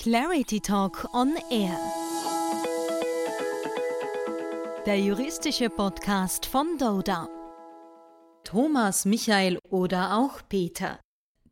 [0.00, 1.76] Clarity Talk on Air.
[4.86, 7.28] Der juristische Podcast von Doda.
[8.44, 11.00] Thomas, Michael oder auch Peter.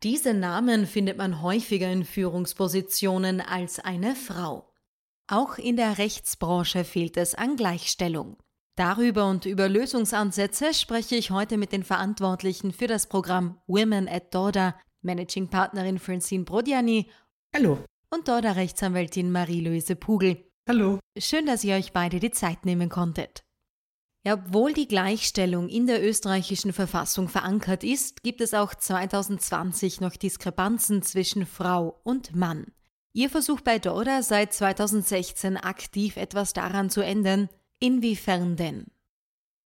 [0.05, 4.73] Diese Namen findet man häufiger in Führungspositionen als eine Frau.
[5.27, 8.37] Auch in der Rechtsbranche fehlt es an Gleichstellung.
[8.77, 14.33] Darüber und über Lösungsansätze spreche ich heute mit den Verantwortlichen für das Programm Women at
[14.33, 17.11] Doda, Managing Partnerin Francine Brodiani.
[17.53, 17.79] Hallo
[18.11, 20.45] und Dorda Rechtsanwältin Marie-Louise Pugel.
[20.69, 20.99] Hallo.
[21.19, 23.45] Schön, dass ihr euch beide die Zeit nehmen konntet.
[24.27, 30.17] Ja, obwohl die Gleichstellung in der österreichischen Verfassung verankert ist, gibt es auch 2020 noch
[30.17, 32.73] Diskrepanzen zwischen Frau und Mann.
[33.13, 37.49] Ihr versucht bei Dora seit 2016 aktiv etwas daran zu ändern.
[37.79, 38.87] Inwiefern denn?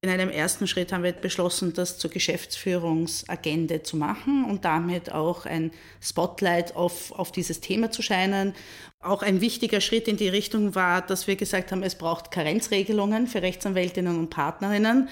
[0.00, 5.44] In einem ersten Schritt haben wir beschlossen, das zur Geschäftsführungsagende zu machen und damit auch
[5.44, 8.54] ein Spotlight auf, auf dieses Thema zu scheinen.
[9.00, 13.26] Auch ein wichtiger Schritt in die Richtung war, dass wir gesagt haben, es braucht Karenzregelungen
[13.26, 15.08] für Rechtsanwältinnen und Partnerinnen.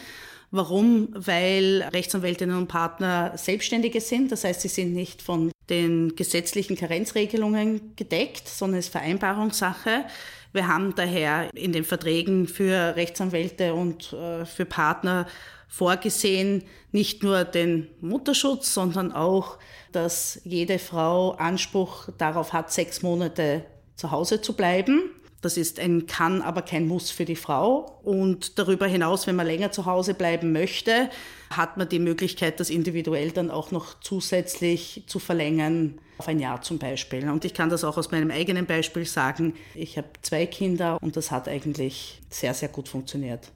[0.53, 1.09] Warum?
[1.13, 4.31] Weil Rechtsanwältinnen und Partner Selbstständige sind.
[4.31, 10.05] Das heißt, sie sind nicht von den gesetzlichen Karenzregelungen gedeckt, sondern es ist Vereinbarungssache.
[10.53, 15.27] Wir haben daher in den Verträgen für Rechtsanwälte und äh, für Partner
[15.69, 19.59] vorgesehen, nicht nur den Mutterschutz, sondern auch,
[19.93, 23.65] dass jede Frau Anspruch darauf hat, sechs Monate
[23.97, 25.11] zu Hause zu bleiben.
[25.43, 28.01] Das ist ein Kann, aber kein Muss für die Frau.
[28.03, 31.11] Und darüber hinaus, wenn man länger zu Hause bleiben möchte,
[31.51, 36.63] hat man die Möglichkeit, das individuell dann auch noch zusätzlich zu verlängern auf ein Jahr
[36.63, 37.29] zum Beispiel.
[37.29, 39.55] Und ich kann das auch aus meinem eigenen Beispiel sagen.
[39.75, 43.53] Ich habe zwei Kinder und das hat eigentlich sehr, sehr gut funktioniert.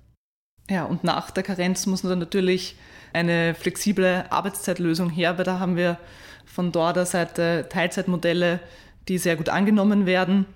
[0.68, 2.76] Ja, und nach der Karenz muss dann natürlich
[3.12, 5.98] eine flexible Arbeitszeitlösung her, weil da haben wir
[6.44, 8.60] von dort der Seite Teilzeitmodelle,
[9.08, 10.46] die sehr gut angenommen werden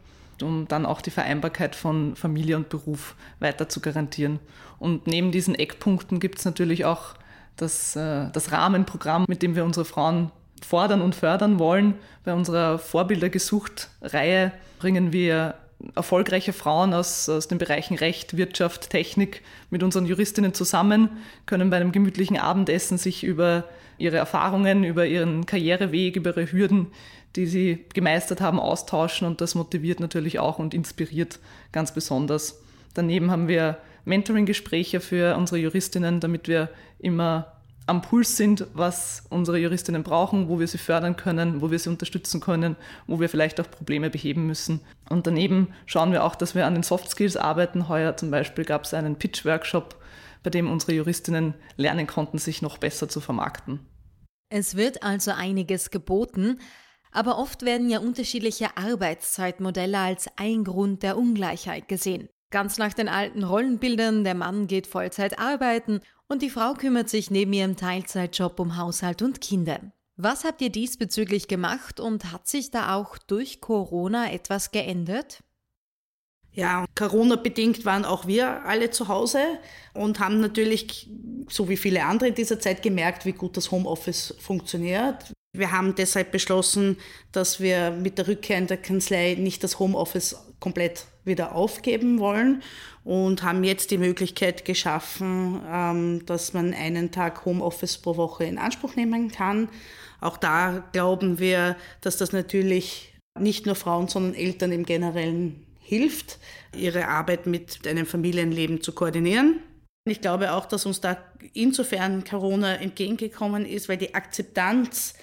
[0.43, 4.39] um dann auch die Vereinbarkeit von Familie und Beruf weiter zu garantieren.
[4.79, 7.15] Und neben diesen Eckpunkten gibt es natürlich auch
[7.57, 10.31] das, äh, das Rahmenprogramm, mit dem wir unsere Frauen
[10.63, 11.95] fordern und fördern wollen.
[12.25, 15.55] Bei unserer Vorbilder gesucht Reihe bringen wir
[15.95, 21.11] erfolgreiche Frauen aus, aus den Bereichen Recht, Wirtschaft, Technik mit unseren Juristinnen zusammen,
[21.47, 23.65] können bei einem gemütlichen Abendessen sich über
[23.99, 26.89] ihre Erfahrungen, über ihren Karriereweg, über ihre Hürden,
[27.37, 31.41] die sie gemeistert haben, austauschen und das motiviert natürlich auch und inspiriert
[31.73, 32.63] ganz besonders.
[32.95, 36.69] Daneben haben wir Mentoring-Gespräche für unsere Juristinnen, damit wir
[36.99, 37.55] immer
[37.87, 41.91] am Puls sind, was unsere Juristinnen brauchen, wo wir sie fördern können, wo wir sie
[41.91, 44.81] unterstützen können, wo wir vielleicht auch Probleme beheben müssen.
[45.11, 47.89] Und daneben schauen wir auch, dass wir an den Soft Skills arbeiten.
[47.89, 49.97] Heuer zum Beispiel gab es einen Pitch-Workshop,
[50.43, 53.81] bei dem unsere Juristinnen lernen konnten, sich noch besser zu vermarkten.
[54.51, 56.61] Es wird also einiges geboten,
[57.15, 62.29] aber oft werden ja unterschiedliche Arbeitszeitmodelle als ein Grund der Ungleichheit gesehen.
[62.51, 67.31] Ganz nach den alten Rollenbildern, der Mann geht Vollzeit arbeiten und die Frau kümmert sich
[67.31, 69.81] neben ihrem Teilzeitjob um Haushalt und Kinder.
[70.17, 75.43] Was habt ihr diesbezüglich gemacht und hat sich da auch durch Corona etwas geändert?
[76.53, 79.41] Ja, Corona-bedingt waren auch wir alle zu Hause
[79.93, 81.11] und haben natürlich,
[81.49, 85.33] so wie viele andere in dieser Zeit, gemerkt, wie gut das Homeoffice funktioniert.
[85.57, 86.97] Wir haben deshalb beschlossen,
[87.31, 92.61] dass wir mit der Rückkehr in der Kanzlei nicht das Homeoffice komplett wieder aufgeben wollen
[93.05, 98.59] und haben jetzt die Möglichkeit geschaffen, ähm, dass man einen Tag Homeoffice pro Woche in
[98.59, 99.69] Anspruch nehmen kann.
[100.21, 106.39] Auch da glauben wir, dass das natürlich nicht nur Frauen, sondern Eltern im Generellen hilft,
[106.77, 109.61] ihre Arbeit mit einem Familienleben zu koordinieren.
[110.05, 111.17] Ich glaube auch, dass uns da
[111.53, 115.15] insofern Corona entgegengekommen ist, weil die Akzeptanz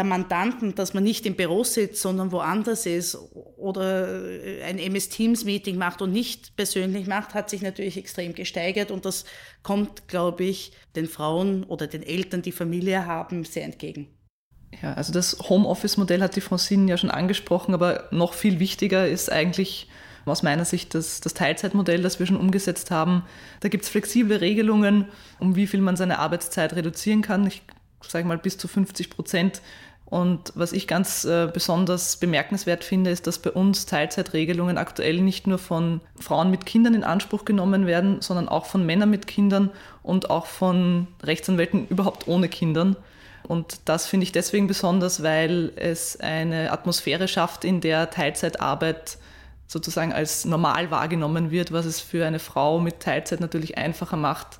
[0.00, 4.22] der Mandanten, dass man nicht im Büro sitzt, sondern woanders ist oder
[4.64, 9.04] ein MS Teams Meeting macht und nicht persönlich macht, hat sich natürlich extrem gesteigert und
[9.04, 9.26] das
[9.62, 14.08] kommt, glaube ich, den Frauen oder den Eltern, die Familie haben, sehr entgegen.
[14.80, 19.30] Ja, also das Homeoffice-Modell hat die Francine ja schon angesprochen, aber noch viel wichtiger ist
[19.30, 19.86] eigentlich
[20.24, 23.24] aus meiner Sicht das, das Teilzeitmodell, das wir schon umgesetzt haben.
[23.60, 25.08] Da gibt es flexible Regelungen,
[25.40, 27.46] um wie viel man seine Arbeitszeit reduzieren kann.
[27.46, 27.62] Ich
[28.08, 29.60] sage mal, bis zu 50 Prozent.
[30.10, 35.46] Und was ich ganz äh, besonders bemerkenswert finde, ist, dass bei uns Teilzeitregelungen aktuell nicht
[35.46, 39.70] nur von Frauen mit Kindern in Anspruch genommen werden, sondern auch von Männern mit Kindern
[40.02, 42.96] und auch von Rechtsanwälten überhaupt ohne Kindern.
[43.46, 49.16] Und das finde ich deswegen besonders, weil es eine Atmosphäre schafft, in der Teilzeitarbeit
[49.68, 54.58] sozusagen als normal wahrgenommen wird, was es für eine Frau mit Teilzeit natürlich einfacher macht,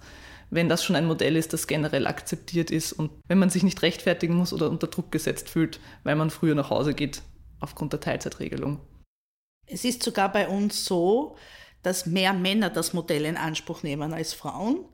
[0.50, 3.82] wenn das schon ein Modell ist, das generell akzeptiert ist und wenn man sich nicht
[3.82, 7.22] rechtfertigen muss oder unter Druck gesetzt fühlt, weil man früher nach Hause geht.
[7.60, 8.80] aufgrund der Teilzeitregelung.
[9.66, 11.36] Es ist sogar bei uns so,
[11.82, 14.84] dass mehr Männer das Modell in Anspruch nehmen als Frauen.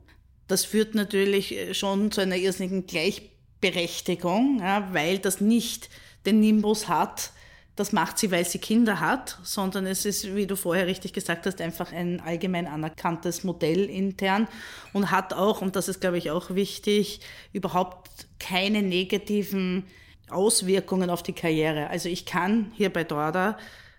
[0.47, 5.89] Das führt natürlich schon zu einer irrsinnigen Gleichberechtigung, ja, weil das nicht
[6.25, 7.31] den Nimbus hat,
[7.77, 11.45] das macht sie, weil sie Kinder hat, sondern es ist, wie du vorher richtig gesagt
[11.45, 14.47] hast, einfach ein allgemein anerkanntes Modell intern
[14.93, 17.21] und hat auch, und das ist, glaube ich, auch wichtig,
[17.53, 18.09] überhaupt
[18.39, 19.85] keine negativen
[20.29, 21.89] Auswirkungen auf die Karriere.
[21.89, 23.57] Also ich kann hier bei Dorda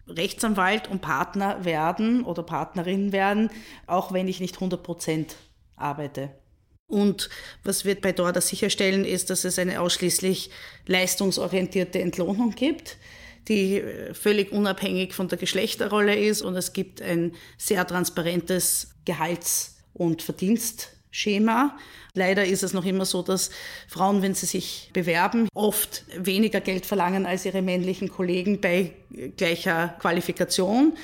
[0.08, 3.50] Rechtsanwalt und Partner werden oder Partnerin werden,
[3.86, 5.36] auch wenn ich nicht 100 Prozent
[5.76, 6.30] arbeite.
[6.88, 7.28] Und
[7.62, 10.50] was wir bei Dorda sicherstellen, ist, dass es eine ausschließlich
[10.86, 12.96] leistungsorientierte Entlohnung gibt,
[13.48, 16.42] die völlig unabhängig von der Geschlechterrolle ist.
[16.42, 21.76] Und es gibt ein sehr transparentes Gehalts- und Verdienstschema.
[22.14, 23.50] Leider ist es noch immer so, dass
[23.88, 28.92] Frauen, wenn sie sich bewerben, oft weniger Geld verlangen als ihre männlichen Kollegen bei
[29.36, 30.94] gleicher Qualifikation.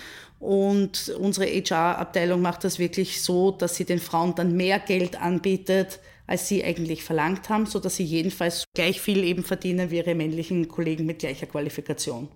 [0.40, 6.00] Und unsere HR-Abteilung macht das wirklich so, dass sie den Frauen dann mehr Geld anbietet,
[6.26, 10.68] als sie eigentlich verlangt haben, sodass sie jedenfalls gleich viel eben verdienen wie ihre männlichen
[10.68, 12.28] Kollegen mit gleicher Qualifikation.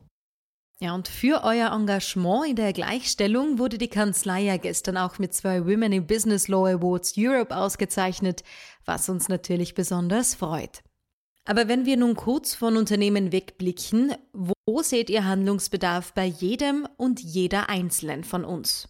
[0.81, 5.35] Ja, und für euer Engagement in der Gleichstellung wurde die Kanzlei ja gestern auch mit
[5.35, 8.45] zwei Women in Business Law Awards Europe ausgezeichnet,
[8.85, 10.83] was uns natürlich besonders freut.
[11.45, 17.21] Aber wenn wir nun kurz von Unternehmen wegblicken, wo seht ihr Handlungsbedarf bei jedem und
[17.21, 18.89] jeder Einzelnen von uns?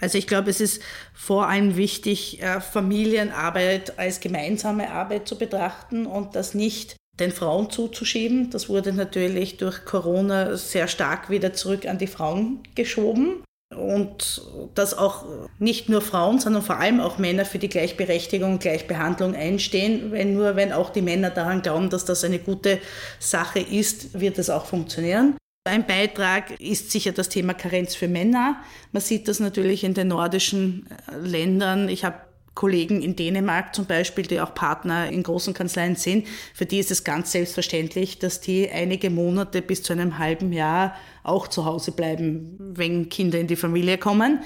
[0.00, 0.82] Also ich glaube, es ist
[1.14, 7.70] vor allem wichtig, äh, Familienarbeit als gemeinsame Arbeit zu betrachten und das nicht den Frauen
[7.70, 8.50] zuzuschieben.
[8.50, 13.42] Das wurde natürlich durch Corona sehr stark wieder zurück an die Frauen geschoben
[13.74, 14.42] und
[14.74, 15.24] dass auch
[15.58, 20.12] nicht nur Frauen, sondern vor allem auch Männer für die Gleichberechtigung und Gleichbehandlung einstehen.
[20.12, 22.78] Wenn nur wenn auch die Männer daran glauben, dass das eine gute
[23.18, 25.36] Sache ist, wird es auch funktionieren.
[25.66, 28.62] Ein Beitrag ist sicher das Thema Karenz für Männer.
[28.92, 30.86] Man sieht das natürlich in den nordischen
[31.20, 31.88] Ländern.
[31.88, 32.16] Ich habe
[32.54, 36.90] Kollegen in Dänemark zum Beispiel, die auch Partner in großen Kanzleien sind, für die ist
[36.90, 41.92] es ganz selbstverständlich, dass die einige Monate bis zu einem halben Jahr auch zu Hause
[41.92, 44.40] bleiben, wenn Kinder in die Familie kommen.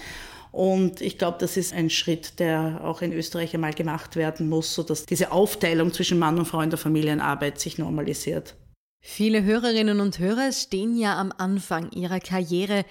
[0.50, 4.74] Und ich glaube, das ist ein Schritt, der auch in Österreich einmal gemacht werden muss,
[4.74, 8.56] sodass diese Aufteilung zwischen Mann und Frau in der Familienarbeit sich normalisiert.
[9.00, 12.84] Viele Hörerinnen und Hörer stehen ja am Anfang ihrer Karriere.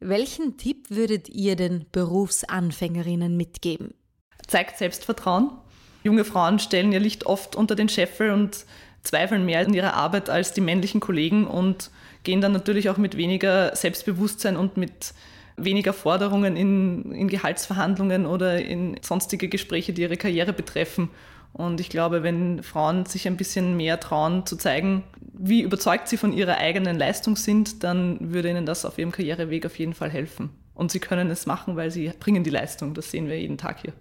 [0.00, 3.94] Welchen Tipp würdet ihr den Berufsanfängerinnen mitgeben?
[4.46, 5.50] zeigt Selbstvertrauen.
[6.02, 8.66] Junge Frauen stellen ihr Licht oft unter den Scheffel und
[9.02, 11.90] zweifeln mehr in ihrer Arbeit als die männlichen Kollegen und
[12.24, 15.14] gehen dann natürlich auch mit weniger Selbstbewusstsein und mit
[15.56, 21.10] weniger Forderungen in, in Gehaltsverhandlungen oder in sonstige Gespräche, die ihre Karriere betreffen.
[21.52, 26.16] Und ich glaube, wenn Frauen sich ein bisschen mehr trauen zu zeigen, wie überzeugt sie
[26.16, 30.10] von ihrer eigenen Leistung sind, dann würde ihnen das auf ihrem Karriereweg auf jeden Fall
[30.10, 30.50] helfen.
[30.74, 32.94] Und sie können es machen, weil sie bringen die Leistung.
[32.94, 33.92] Das sehen wir jeden Tag hier.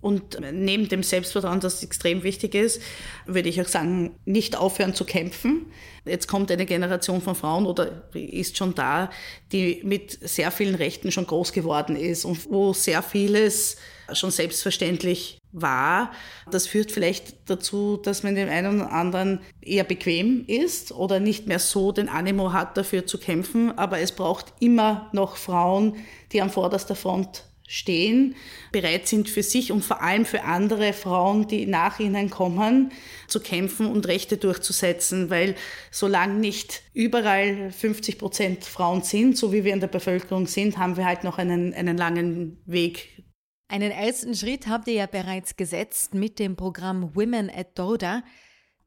[0.00, 2.80] Und neben dem Selbstvertrauen, das extrem wichtig ist,
[3.26, 5.66] würde ich auch sagen, nicht aufhören zu kämpfen.
[6.04, 9.10] Jetzt kommt eine Generation von Frauen oder ist schon da,
[9.50, 13.76] die mit sehr vielen Rechten schon groß geworden ist und wo sehr vieles
[14.12, 16.12] schon selbstverständlich war.
[16.50, 21.46] Das führt vielleicht dazu, dass man dem einen oder anderen eher bequem ist oder nicht
[21.46, 23.76] mehr so den Animo hat, dafür zu kämpfen.
[23.76, 25.96] Aber es braucht immer noch Frauen,
[26.32, 28.34] die an vorderster Front stehen,
[28.72, 32.90] bereit sind für sich und vor allem für andere Frauen, die nach ihnen kommen,
[33.28, 35.54] zu kämpfen und Rechte durchzusetzen, weil
[35.90, 40.96] solange nicht überall 50 Prozent Frauen sind, so wie wir in der Bevölkerung sind, haben
[40.96, 43.22] wir halt noch einen, einen langen Weg.
[43.68, 48.22] Einen ersten Schritt habt ihr ja bereits gesetzt mit dem Programm Women at Doda.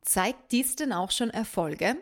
[0.02, 1.98] Zeigt dies denn auch schon Erfolge?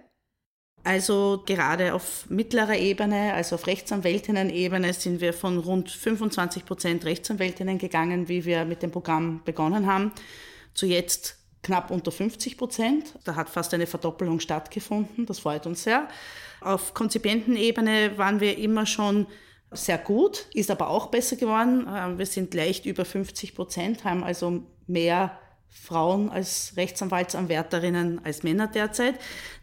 [0.84, 7.78] Also gerade auf mittlerer Ebene, also auf Rechtsanwältinnen-Ebene, sind wir von rund 25 Prozent Rechtsanwältinnen
[7.78, 10.12] gegangen, wie wir mit dem Programm begonnen haben,
[10.74, 13.16] zu jetzt knapp unter 50 Prozent.
[13.26, 15.26] Da hat fast eine Verdoppelung stattgefunden.
[15.26, 16.08] Das freut uns sehr.
[16.62, 19.28] Auf Konzipientenebene waren wir immer schon
[19.72, 21.88] sehr gut, ist aber auch besser geworden.
[21.88, 25.38] Äh, wir sind leicht über 50 Prozent, haben also mehr
[25.70, 29.16] Frauen als Rechtsanwaltsanwärterinnen als Männer derzeit.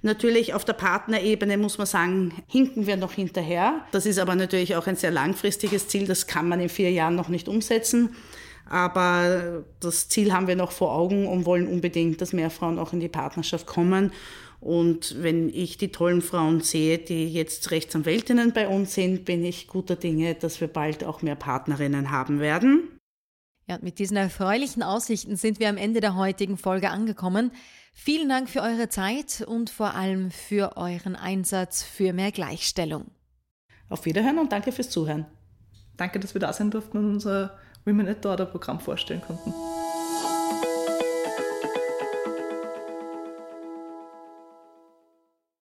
[0.02, 3.82] Natürlich auf der Partnerebene muss man sagen, hinken wir noch hinterher.
[3.92, 6.06] Das ist aber natürlich auch ein sehr langfristiges Ziel.
[6.06, 8.14] Das kann man in vier Jahren noch nicht umsetzen.
[8.68, 12.92] Aber das Ziel haben wir noch vor Augen und wollen unbedingt, dass mehr Frauen auch
[12.92, 14.12] in die Partnerschaft kommen.
[14.60, 19.68] Und wenn ich die tollen Frauen sehe, die jetzt Rechtsanwältinnen bei uns sind, bin ich
[19.68, 22.95] guter Dinge, dass wir bald auch mehr Partnerinnen haben werden.
[23.68, 27.50] Ja, und mit diesen erfreulichen Aussichten sind wir am Ende der heutigen Folge angekommen.
[27.92, 33.10] Vielen Dank für eure Zeit und vor allem für euren Einsatz für mehr Gleichstellung.
[33.88, 35.26] Auf Wiederhören und danke fürs Zuhören.
[35.96, 39.52] Danke, dass wir da sein durften und unser Women at Daughter Programm vorstellen konnten.